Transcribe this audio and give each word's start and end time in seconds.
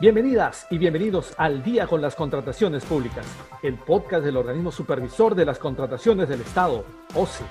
Bienvenidas 0.00 0.66
y 0.70 0.78
bienvenidos 0.78 1.34
al 1.38 1.62
Día 1.62 1.86
con 1.86 2.02
las 2.02 2.16
Contrataciones 2.16 2.84
Públicas, 2.84 3.24
el 3.62 3.74
podcast 3.74 4.24
del 4.24 4.36
organismo 4.36 4.72
supervisor 4.72 5.36
de 5.36 5.44
las 5.44 5.60
contrataciones 5.60 6.28
del 6.28 6.40
Estado, 6.40 6.84
OCE. 7.14 7.44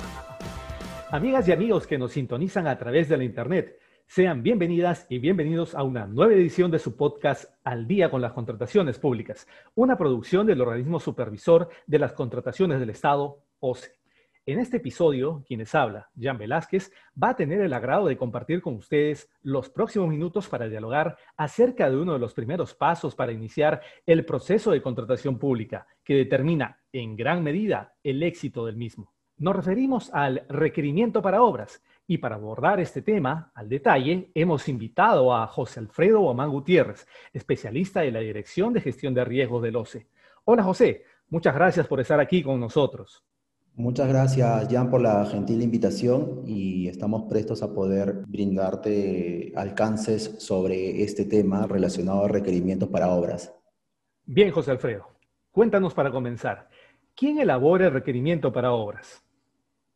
Amigas 1.11 1.47
y 1.47 1.53
amigos 1.53 1.87
que 1.87 1.97
nos 1.97 2.11
sintonizan 2.11 2.67
a 2.67 2.77
través 2.77 3.07
de 3.07 3.15
la 3.15 3.23
Internet, 3.23 3.79
sean 4.07 4.43
bienvenidas 4.43 5.05
y 5.07 5.19
bienvenidos 5.19 5.73
a 5.73 5.83
una 5.83 6.05
nueva 6.05 6.33
edición 6.33 6.69
de 6.69 6.79
su 6.79 6.97
podcast 6.97 7.45
Al 7.63 7.88
Día 7.88 8.11
con 8.11 8.21
las 8.21 8.34
Contrataciones 8.34 9.00
Públicas, 9.00 9.48
una 9.75 9.98
producción 9.98 10.46
del 10.46 10.60
organismo 10.60 11.00
supervisor 11.00 11.70
de 11.88 12.00
las 12.00 12.12
contrataciones 12.12 12.82
del 12.82 12.89
Estado, 12.89 13.39
OCE. 13.62 14.02
En 14.46 14.60
este 14.60 14.75
episodio, 14.75 15.41
quienes 15.48 15.73
habla, 15.73 16.10
Jan 16.20 16.38
Velázquez, 16.38 16.92
va 17.21 17.30
a 17.30 17.36
tener 17.38 17.62
el 17.62 17.71
agrado 17.71 18.07
de 18.07 18.18
compartir 18.18 18.62
con 18.62 18.75
ustedes 18.75 19.30
los 19.42 19.70
próximos 19.70 20.10
minutos 20.10 20.50
para 20.50 20.68
dialogar 20.68 21.16
acerca 21.38 21.89
de 21.89 21.96
uno 21.96 22.12
de 22.12 22.20
los 22.20 22.34
primeros 22.34 22.74
pasos 22.75 23.16
para 23.16 23.32
iniciar 23.32 23.79
el 24.06 24.25
proceso 24.25 24.71
de 24.71 24.82
contratación 24.82 25.39
pública, 25.39 25.87
que 26.04 26.15
determina 26.15 26.78
en 26.92 27.15
gran 27.15 27.42
medida 27.42 27.96
el 28.04 28.21
éxito 28.21 28.65
del 28.65 28.75
mismo. 28.75 29.14
Nos 29.37 29.56
referimos 29.56 30.14
al 30.14 30.46
requerimiento 30.50 31.21
para 31.21 31.42
obras 31.42 31.82
y 32.06 32.17
para 32.17 32.36
abordar 32.36 32.81
este 32.81 33.02
tema 33.02 33.53
al 33.56 33.70
detalle 33.70 34.30
hemos 34.36 34.67
invitado 34.67 35.34
a 35.34 35.48
José 35.48 35.80
Alfredo 35.80 36.20
Guamán 36.20 36.50
Gutiérrez, 36.50 37.08
especialista 37.31 38.02
de 38.02 38.12
la 38.12 38.20
Dirección 38.20 38.73
de 38.73 38.81
Gestión 38.81 39.14
de 39.14 39.23
Riesgos 39.23 39.64
del 39.64 39.78
OCE. 39.78 40.09
Hola 40.44 40.64
José, 40.64 41.06
muchas 41.30 41.56
gracias 41.56 41.88
por 41.88 42.02
estar 42.02 42.20
aquí 42.20 42.44
con 42.44 42.59
nosotros. 42.59 43.23
Muchas 43.75 44.08
gracias, 44.08 44.67
Jan, 44.69 44.91
por 44.91 45.02
la 45.02 45.25
gentil 45.25 45.63
invitación 45.63 46.44
y 46.45 46.88
estamos 46.88 47.23
prestos 47.23 47.64
a 47.64 47.73
poder 47.73 48.23
brindarte 48.27 49.52
alcances 49.55 50.36
sobre 50.38 51.02
este 51.02 51.25
tema 51.25 51.66
relacionado 51.66 52.23
a 52.23 52.28
requerimientos 52.28 52.89
para 52.89 53.09
obras. 53.09 53.52
Bien, 54.25 54.52
José 54.52 54.69
Alfredo, 54.69 55.08
cuéntanos 55.52 55.95
para 55.95 56.11
comenzar, 56.11 56.70
¿quién 57.16 57.39
elabora 57.39 57.88
el 57.88 57.94
requerimiento 57.94 58.53
para 58.53 58.73
obras? 58.73 59.23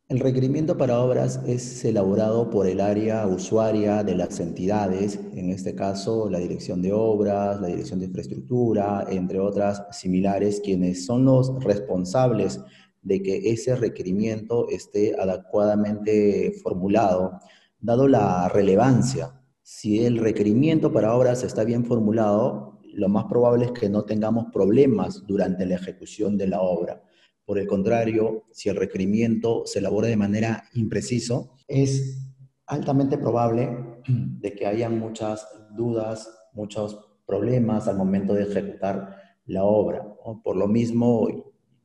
El 0.08 0.18
requerimiento 0.18 0.76
para 0.76 0.98
obras 0.98 1.40
es 1.46 1.84
elaborado 1.84 2.50
por 2.50 2.66
el 2.66 2.80
área 2.80 3.26
usuaria 3.28 4.02
de 4.02 4.16
las 4.16 4.40
entidades, 4.40 5.20
en 5.34 5.50
este 5.50 5.76
caso 5.76 6.28
la 6.28 6.38
Dirección 6.38 6.82
de 6.82 6.92
Obras, 6.92 7.60
la 7.60 7.68
Dirección 7.68 8.00
de 8.00 8.06
Infraestructura, 8.06 9.06
entre 9.08 9.38
otras 9.38 9.84
similares, 9.92 10.60
quienes 10.64 11.04
son 11.06 11.26
los 11.26 11.62
responsables 11.62 12.60
de 13.08 13.22
que 13.22 13.50
ese 13.50 13.74
requerimiento 13.74 14.68
esté 14.68 15.18
adecuadamente 15.18 16.52
formulado, 16.62 17.40
dado 17.80 18.06
la 18.06 18.50
relevancia. 18.50 19.40
Si 19.62 20.04
el 20.04 20.18
requerimiento 20.18 20.92
para 20.92 21.16
obras 21.16 21.42
está 21.42 21.64
bien 21.64 21.86
formulado, 21.86 22.78
lo 22.92 23.08
más 23.08 23.24
probable 23.24 23.64
es 23.64 23.72
que 23.72 23.88
no 23.88 24.04
tengamos 24.04 24.46
problemas 24.52 25.24
durante 25.26 25.64
la 25.64 25.76
ejecución 25.76 26.36
de 26.36 26.48
la 26.48 26.60
obra. 26.60 27.02
Por 27.46 27.58
el 27.58 27.66
contrario, 27.66 28.44
si 28.52 28.68
el 28.68 28.76
requerimiento 28.76 29.62
se 29.64 29.78
elabora 29.78 30.08
de 30.08 30.16
manera 30.16 30.64
impreciso, 30.74 31.54
es 31.66 32.30
altamente 32.66 33.16
probable 33.16 33.70
de 34.06 34.52
que 34.52 34.66
haya 34.66 34.90
muchas 34.90 35.48
dudas, 35.74 36.28
muchos 36.52 37.00
problemas 37.24 37.88
al 37.88 37.96
momento 37.96 38.34
de 38.34 38.42
ejecutar 38.42 39.16
la 39.46 39.64
obra. 39.64 40.06
Por 40.44 40.56
lo 40.56 40.68
mismo, 40.68 41.26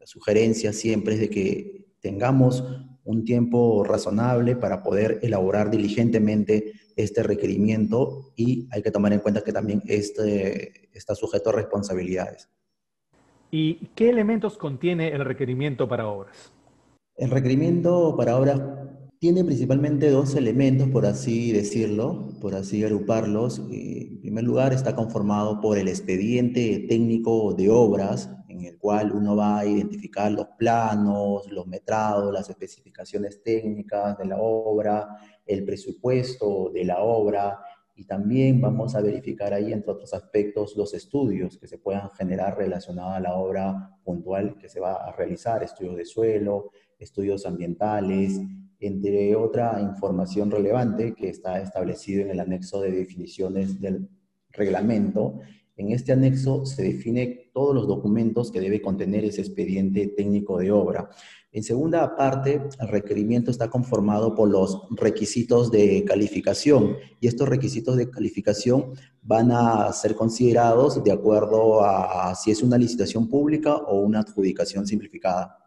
la 0.04 0.08
sugerencia 0.08 0.74
siempre 0.74 1.14
es 1.14 1.22
de 1.22 1.30
que 1.30 1.86
tengamos 2.02 2.62
un 3.06 3.24
tiempo 3.24 3.86
razonable 3.86 4.58
para 4.58 4.84
poder 4.84 5.20
elaborar 5.22 5.72
diligentemente 5.72 6.74
este 6.98 7.24
requerimiento 7.24 8.34
y 8.36 8.68
hay 8.74 8.82
que 8.82 8.92
tomar 8.92 9.14
en 9.14 9.22
cuenta 9.22 9.46
que 9.46 9.54
también 9.54 9.82
este 9.86 10.90
está 10.92 11.16
sujeto 11.16 11.52
a 11.52 11.54
responsabilidades. 11.54 12.50
¿Y 13.50 13.76
qué 13.96 14.10
elementos 14.10 14.58
contiene 14.58 15.08
el 15.14 15.24
requerimiento 15.24 15.88
para 15.88 16.06
obras? 16.08 16.52
El 17.16 17.30
requerimiento 17.30 18.18
para 18.18 18.38
obras 18.38 18.60
tiene 19.20 19.46
principalmente 19.46 20.10
dos 20.10 20.36
elementos, 20.36 20.90
por 20.90 21.06
así 21.06 21.54
decirlo, 21.54 22.28
por 22.42 22.56
así 22.56 22.84
agruparlos. 22.84 23.60
Eh, 23.72 24.10
en 24.12 24.20
primer 24.20 24.44
lugar, 24.44 24.74
está 24.74 24.98
conformado 24.98 25.62
por 25.62 25.78
el 25.78 25.88
expediente 25.88 26.88
técnico 26.90 27.54
de 27.54 27.70
obras, 27.70 28.30
en 28.64 28.74
el 28.74 28.78
cual 28.78 29.12
uno 29.12 29.36
va 29.36 29.60
a 29.60 29.66
identificar 29.66 30.32
los 30.32 30.48
planos, 30.58 31.52
los 31.52 31.68
metrados, 31.68 32.32
las 32.32 32.50
especificaciones 32.50 33.44
técnicas 33.44 34.18
de 34.18 34.26
la 34.26 34.38
obra, 34.40 35.10
el 35.46 35.66
presupuesto 35.66 36.72
de 36.74 36.86
la 36.86 37.00
obra, 37.04 37.60
y 37.96 38.06
también 38.06 38.62
vamos 38.62 38.96
a 38.96 39.02
verificar 39.02 39.54
ahí, 39.54 39.72
entre 39.72 39.92
otros 39.92 40.14
aspectos, 40.14 40.76
los 40.78 40.94
estudios 40.94 41.58
que 41.58 41.68
se 41.68 41.78
puedan 41.78 42.10
generar 42.12 42.58
relacionados 42.58 43.14
a 43.14 43.20
la 43.20 43.36
obra 43.36 44.00
puntual 44.04 44.58
que 44.58 44.70
se 44.70 44.80
va 44.80 44.96
a 44.96 45.12
realizar, 45.12 45.62
estudios 45.62 45.98
de 45.98 46.06
suelo, 46.06 46.72
estudios 46.98 47.46
ambientales, 47.46 48.40
entre 48.80 49.36
otra 49.36 49.80
información 49.82 50.50
relevante 50.50 51.14
que 51.14 51.30
está 51.30 51.62
establecido 51.62 52.24
en 52.24 52.32
el 52.32 52.40
anexo 52.40 52.82
de 52.82 52.92
definiciones 52.92 53.80
del 53.80 54.10
reglamento. 54.50 55.40
En 55.76 55.92
este 55.92 56.14
anexo 56.14 56.66
se 56.66 56.84
define 56.84 57.43
todos 57.54 57.74
los 57.74 57.88
documentos 57.88 58.52
que 58.52 58.60
debe 58.60 58.82
contener 58.82 59.24
ese 59.24 59.42
expediente 59.42 60.08
técnico 60.08 60.58
de 60.58 60.72
obra. 60.72 61.10
En 61.52 61.64
segunda 61.64 62.16
parte, 62.16 62.62
el 62.80 62.88
requerimiento 62.88 63.52
está 63.52 63.70
conformado 63.70 64.34
por 64.34 64.50
los 64.50 64.88
requisitos 64.90 65.70
de 65.70 66.04
calificación 66.04 66.98
y 67.20 67.28
estos 67.28 67.48
requisitos 67.48 67.96
de 67.96 68.10
calificación 68.10 68.94
van 69.22 69.52
a 69.52 69.94
ser 69.94 70.16
considerados 70.16 71.04
de 71.04 71.12
acuerdo 71.12 71.86
a 71.86 72.34
si 72.34 72.50
es 72.50 72.64
una 72.64 72.78
licitación 72.78 73.30
pública 73.30 73.76
o 73.76 74.00
una 74.00 74.22
adjudicación 74.22 74.88
simplificada. 74.88 75.60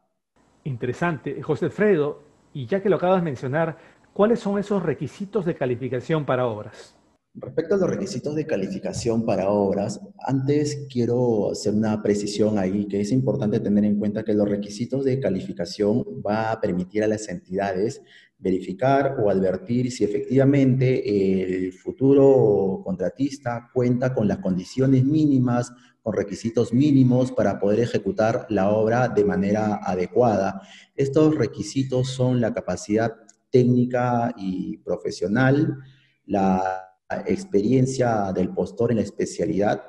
Interesante. 0.64 1.40
José 1.40 1.66
Alfredo, 1.66 2.22
y 2.52 2.66
ya 2.66 2.82
que 2.82 2.90
lo 2.90 2.96
acabas 2.96 3.20
de 3.20 3.24
mencionar, 3.24 3.78
¿cuáles 4.12 4.40
son 4.40 4.58
esos 4.58 4.82
requisitos 4.82 5.44
de 5.44 5.54
calificación 5.54 6.24
para 6.26 6.46
obras? 6.46 6.95
Respecto 7.38 7.74
a 7.74 7.78
los 7.78 7.90
requisitos 7.90 8.34
de 8.34 8.46
calificación 8.46 9.26
para 9.26 9.50
obras, 9.50 10.00
antes 10.20 10.86
quiero 10.90 11.50
hacer 11.52 11.74
una 11.74 12.02
precisión 12.02 12.58
ahí, 12.58 12.86
que 12.86 13.02
es 13.02 13.12
importante 13.12 13.60
tener 13.60 13.84
en 13.84 13.98
cuenta 13.98 14.24
que 14.24 14.32
los 14.32 14.48
requisitos 14.48 15.04
de 15.04 15.20
calificación 15.20 16.02
va 16.26 16.50
a 16.50 16.60
permitir 16.62 17.04
a 17.04 17.08
las 17.08 17.28
entidades 17.28 18.00
verificar 18.38 19.16
o 19.22 19.28
advertir 19.28 19.92
si 19.92 20.04
efectivamente 20.04 21.66
el 21.66 21.74
futuro 21.74 22.80
contratista 22.82 23.70
cuenta 23.74 24.14
con 24.14 24.28
las 24.28 24.38
condiciones 24.38 25.04
mínimas, 25.04 25.72
con 26.02 26.14
requisitos 26.14 26.72
mínimos 26.72 27.32
para 27.32 27.58
poder 27.58 27.80
ejecutar 27.80 28.46
la 28.48 28.70
obra 28.70 29.08
de 29.08 29.24
manera 29.26 29.80
adecuada. 29.82 30.62
Estos 30.94 31.34
requisitos 31.34 32.08
son 32.08 32.40
la 32.40 32.54
capacidad 32.54 33.12
técnica 33.50 34.34
y 34.38 34.78
profesional, 34.78 35.76
la 36.24 36.85
experiencia 37.26 38.32
del 38.32 38.50
postor 38.50 38.90
en 38.90 38.98
la 38.98 39.02
especialidad 39.02 39.82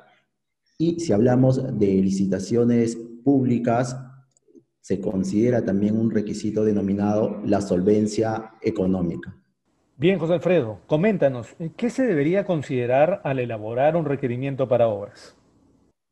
y 0.78 1.00
si 1.00 1.12
hablamos 1.12 1.78
de 1.78 1.86
licitaciones 1.86 2.96
públicas, 3.24 3.96
se 4.80 5.00
considera 5.00 5.64
también 5.64 5.98
un 5.98 6.10
requisito 6.10 6.64
denominado 6.64 7.42
la 7.44 7.60
solvencia 7.60 8.52
económica. 8.62 9.36
Bien, 9.96 10.18
José 10.18 10.34
Alfredo, 10.34 10.80
coméntanos, 10.86 11.56
¿qué 11.76 11.90
se 11.90 12.06
debería 12.06 12.44
considerar 12.44 13.20
al 13.24 13.40
elaborar 13.40 13.96
un 13.96 14.04
requerimiento 14.04 14.68
para 14.68 14.86
obras? 14.86 15.36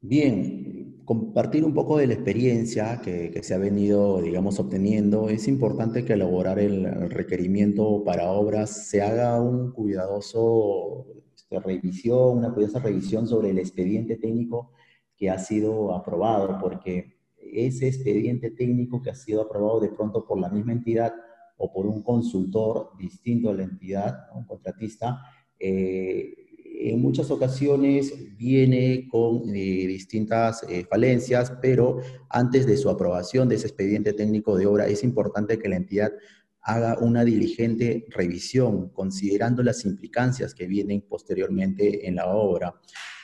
Bien, 0.01 0.86
compartir 1.07 1.65
un 1.65 1.73
poco 1.73 1.97
de 1.99 2.09
la 2.09 2.15
experiencia 2.15 3.01
que, 3.01 3.41
se 3.43 3.55
ha 3.55 3.59
venido, 3.59 4.21
digamos, 4.21 4.59
obteniendo. 4.59 5.29
Es 5.31 5.47
importante 5.49 6.05
que 6.05 6.15
elaborar 6.15 6.59
el, 6.59 7.11
requerimiento 7.11 8.03
para 8.05 8.31
obras 8.33 8.89
se 8.89 9.01
haga 9.01 9.41
un 9.41 9.71
cuidadoso 9.73 11.07
este, 11.35 11.61
revisión, 11.61 12.39
una 12.39 12.53
cuidadosa 12.53 12.81
revisión 12.81 13.27
sobre 13.29 13.51
el 13.51 13.59
expediente 13.59 14.17
técnico 14.17 14.73
que 15.17 15.31
ha 15.31 15.39
sido 15.39 15.95
aprobado, 15.95 16.59
porque 16.61 17.17
ese 17.39 17.87
expediente 17.87 18.51
técnico 18.51 19.01
que 19.01 19.11
ha 19.11 19.15
sido 19.15 19.43
aprobado 19.43 19.81
de 19.81 19.91
pronto 19.91 20.27
por 20.27 20.41
la 20.41 20.51
misma 20.51 20.73
entidad 20.73 21.15
o 21.57 21.73
por 21.73 21.87
un 21.87 22.03
consultor 22.03 22.91
distinto 22.99 23.51
a 23.51 23.55
la 23.55 23.63
entidad, 23.63 24.27
un 24.35 24.45
contratista, 24.45 25.23
eh, 25.59 26.46
en 26.79 27.01
muchas 27.01 27.31
ocasiones 27.31 28.13
viene 28.37 29.09
con 29.11 29.49
eh, 29.49 29.87
distintas 29.87 30.63
eh, 30.69 30.85
falencias, 30.89 31.53
pero 31.63 31.99
antes 32.29 32.67
de 32.67 32.77
su 32.77 32.91
aprobación 32.91 33.49
de 33.49 33.57
ese 33.57 33.69
expediente 33.69 34.13
técnico 34.13 34.57
de 34.57 34.67
obra 34.67 34.87
es 34.87 35.03
importante 35.03 35.59
que 35.59 35.69
la 35.69 35.77
entidad 35.77 36.13
haga 36.61 36.99
una 36.99 37.25
diligente 37.25 38.07
revisión, 38.11 38.91
considerando 38.91 39.63
las 39.63 39.85
implicancias 39.85 40.53
que 40.53 40.67
vienen 40.67 41.01
posteriormente 41.01 42.09
en 42.09 42.17
la 42.17 42.27
obra. 42.27 42.75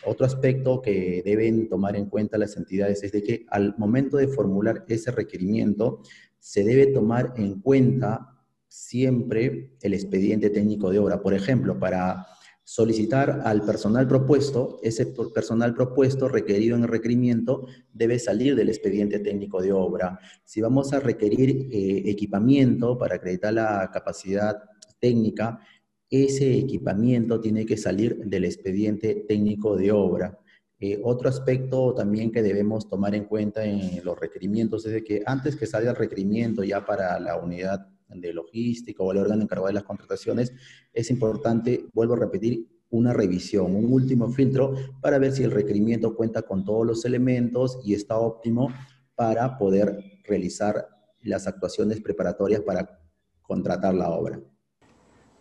Otro 0.07 0.25
aspecto 0.25 0.81
que 0.81 1.23
deben 1.25 1.69
tomar 1.69 1.97
en 1.97 2.07
cuenta 2.07 2.39
las 2.39 2.57
entidades 2.57 3.03
es 3.03 3.13
de 3.13 3.23
que 3.23 3.45
al 3.49 3.75
momento 3.79 4.17
de 4.17 4.29
formular 4.29 4.85
ese 4.89 5.11
requerimiento, 5.11 6.03
se 6.39 6.65
debe 6.65 6.87
tomar 6.87 7.35
en 7.37 7.61
cuenta 7.61 8.33
siempre 8.69 9.77
el 9.83 9.95
expediente 9.95 10.49
técnico 10.51 10.91
de 10.91 11.01
obra. 11.01 11.21
Por 11.21 11.35
ejemplo, 11.35 11.79
para 11.79 12.27
solicitar 12.65 13.43
al 13.45 13.63
personal 13.63 14.07
propuesto, 14.07 14.79
ese 14.83 15.07
personal 15.35 15.75
propuesto 15.75 16.29
requerido 16.29 16.77
en 16.77 16.83
el 16.83 16.89
requerimiento 16.89 17.67
debe 17.93 18.19
salir 18.19 18.55
del 18.55 18.69
expediente 18.69 19.19
técnico 19.19 19.61
de 19.61 19.73
obra. 19.73 20.19
Si 20.45 20.61
vamos 20.61 20.93
a 20.93 21.01
requerir 21.01 21.69
eh, 21.71 22.03
equipamiento 22.07 22.97
para 22.97 23.17
acreditar 23.17 23.53
la 23.53 23.91
capacidad 23.93 24.57
técnica, 25.01 25.61
ese 26.09 26.59
equipamiento 26.59 27.41
tiene 27.41 27.67
que 27.67 27.77
salir 27.77 28.19
del 28.25 28.45
expediente 28.45 29.25
técnico 29.27 29.77
de 29.77 29.91
obra. 29.93 30.39
Eh, 30.79 31.01
otro 31.03 31.29
aspecto 31.29 31.95
también 31.95 32.31
que 32.33 32.43
debemos 32.43 32.89
tomar 32.89 33.15
en 33.15 33.25
cuenta 33.25 33.65
en 33.65 34.05
los 34.05 34.19
requerimientos 34.19 34.85
es 34.85 34.93
de 34.93 35.05
que 35.05 35.23
antes 35.25 35.57
que 35.57 35.67
salga 35.67 35.91
el 35.91 35.97
requerimiento 35.97 36.65
ya 36.65 36.85
para 36.85 37.19
la 37.21 37.37
unidad 37.37 37.92
de 38.15 38.33
logística 38.33 39.03
o 39.03 39.13
el 39.13 39.19
órgano 39.19 39.43
encargado 39.43 39.69
de 39.69 39.75
las 39.75 39.85
contrataciones, 39.85 40.53
es 40.93 41.11
importante, 41.11 41.87
vuelvo 41.93 42.15
a 42.15 42.19
repetir, 42.19 42.67
una 42.93 43.15
revisión, 43.15 43.75
un 43.75 43.93
último 43.93 44.29
filtro 44.29 44.75
para 45.01 45.19
ver 45.19 45.33
si 45.33 45.43
el 45.43 45.51
requerimiento 45.51 46.15
cuenta 46.15 46.43
con 46.43 46.65
todos 46.65 46.87
los 46.87 47.05
elementos 47.05 47.81
y 47.85 47.95
está 47.95 48.19
óptimo 48.19 48.69
para 49.15 49.57
poder 49.57 49.99
realizar 50.25 50.89
las 51.23 51.47
actuaciones 51.47 52.01
preparatorias 52.01 52.61
para 52.61 53.01
contratar 53.41 53.95
la 53.95 54.11
obra. 54.11 54.41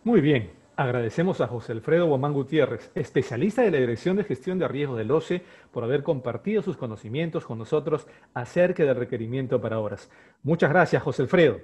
Muy 0.02 0.20
bien, 0.20 0.50
agradecemos 0.76 1.40
a 1.40 1.46
José 1.46 1.72
Alfredo 1.72 2.06
Guamán 2.06 2.32
Gutiérrez, 2.32 2.90
especialista 2.94 3.62
de 3.62 3.70
la 3.70 3.78
Dirección 3.78 4.16
de 4.16 4.24
Gestión 4.24 4.58
de 4.58 4.66
Riesgos 4.66 4.98
del 4.98 5.10
OCE, 5.10 5.42
por 5.70 5.84
haber 5.84 6.02
compartido 6.02 6.62
sus 6.62 6.76
conocimientos 6.76 7.44
con 7.44 7.58
nosotros 7.58 8.06
acerca 8.32 8.84
del 8.84 8.96
requerimiento 8.96 9.60
para 9.60 9.78
obras. 9.78 10.10
Muchas 10.42 10.70
gracias, 10.70 11.02
José 11.02 11.22
Alfredo. 11.22 11.60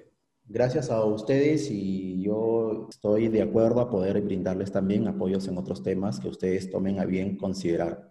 Gracias 0.50 0.90
a 0.90 1.04
ustedes 1.04 1.70
y 1.70 2.22
yo 2.22 2.86
estoy 2.88 3.28
de 3.28 3.42
acuerdo 3.42 3.80
a 3.80 3.90
poder 3.90 4.18
brindarles 4.22 4.72
también 4.72 5.06
apoyos 5.06 5.46
en 5.46 5.58
otros 5.58 5.82
temas 5.82 6.18
que 6.20 6.28
ustedes 6.28 6.70
tomen 6.70 6.98
a 7.00 7.04
bien 7.04 7.36
considerar. 7.36 8.10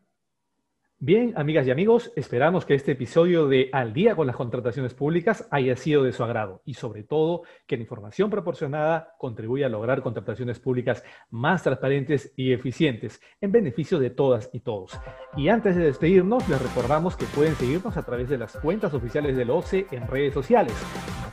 Bien, 0.99 1.33
amigas 1.35 1.65
y 1.65 1.71
amigos, 1.71 2.11
esperamos 2.15 2.65
que 2.65 2.73
este 2.73 2.93
episodio 2.93 3.47
de 3.47 3.69
Al 3.71 3.93
día 3.93 4.15
con 4.15 4.25
las 4.25 4.35
contrataciones 4.35 4.93
públicas 4.95 5.47
haya 5.51 5.75
sido 5.75 6.03
de 6.03 6.11
su 6.11 6.23
agrado 6.23 6.61
y 6.65 6.75
sobre 6.75 7.03
todo 7.03 7.43
que 7.67 7.75
la 7.75 7.83
información 7.83 8.29
proporcionada 8.29 9.15
contribuya 9.17 9.67
a 9.67 9.69
lograr 9.69 10.01
contrataciones 10.01 10.59
públicas 10.59 11.03
más 11.29 11.61
transparentes 11.61 12.33
y 12.35 12.51
eficientes 12.51 13.19
en 13.41 13.51
beneficio 13.51 13.99
de 13.99 14.11
todas 14.11 14.49
y 14.53 14.59
todos. 14.61 14.99
Y 15.35 15.49
antes 15.49 15.75
de 15.75 15.85
despedirnos, 15.85 16.47
les 16.49 16.61
recordamos 16.61 17.15
que 17.15 17.25
pueden 17.25 17.55
seguirnos 17.55 17.95
a 17.95 18.03
través 18.03 18.29
de 18.29 18.39
las 18.39 18.57
cuentas 18.57 18.93
oficiales 18.95 19.37
del 19.37 19.51
OCE 19.51 19.85
en 19.91 20.07
redes 20.07 20.33
sociales, 20.33 20.73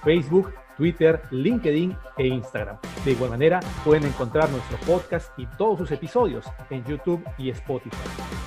Facebook, 0.04 0.52
Twitter, 0.76 1.22
LinkedIn 1.30 1.96
e 2.16 2.26
Instagram. 2.26 2.76
De 3.04 3.12
igual 3.12 3.30
manera, 3.30 3.60
pueden 3.84 4.04
encontrar 4.04 4.50
nuestro 4.50 4.78
podcast 4.78 5.30
y 5.38 5.46
todos 5.46 5.78
sus 5.78 5.90
episodios 5.90 6.46
en 6.70 6.84
YouTube 6.84 7.24
y 7.38 7.50
Spotify. 7.50 7.96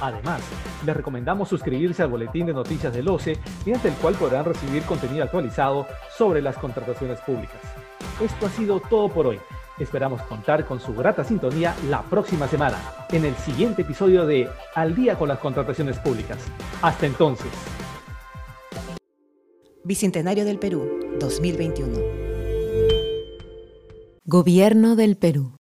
Además, 0.01 0.41
les 0.85 0.95
recomendamos 0.95 1.49
suscribirse 1.49 2.03
al 2.03 2.09
boletín 2.09 2.45
de 2.45 2.53
noticias 2.53 2.93
del 2.93 3.07
OCE, 3.07 3.37
mediante 3.65 3.89
el 3.89 3.95
cual 3.95 4.15
podrán 4.15 4.45
recibir 4.45 4.83
contenido 4.83 5.23
actualizado 5.23 5.87
sobre 6.15 6.41
las 6.41 6.57
contrataciones 6.57 7.19
públicas. 7.21 7.61
Esto 8.21 8.45
ha 8.45 8.49
sido 8.49 8.79
todo 8.79 9.09
por 9.09 9.27
hoy. 9.27 9.39
Esperamos 9.79 10.21
contar 10.23 10.65
con 10.65 10.79
su 10.79 10.95
grata 10.95 11.23
sintonía 11.23 11.75
la 11.87 12.01
próxima 12.01 12.47
semana, 12.47 12.77
en 13.11 13.25
el 13.25 13.35
siguiente 13.35 13.83
episodio 13.83 14.25
de 14.25 14.49
Al 14.73 14.95
día 14.95 15.15
con 15.15 15.29
las 15.29 15.37
contrataciones 15.37 15.99
públicas. 15.99 16.39
Hasta 16.81 17.05
entonces. 17.05 17.76
Bicentenario 19.87 20.43
del 20.43 20.59
Perú, 20.59 20.99
2021. 21.17 21.97
Gobierno 24.25 24.97
del 24.97 25.15
Perú. 25.15 25.56